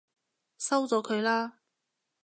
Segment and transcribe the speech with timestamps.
[0.57, 1.59] 收咗佢啦！